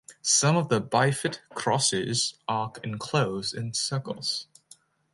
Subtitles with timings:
[0.23, 4.47] Some of the bifid crosses are enclosed in circles.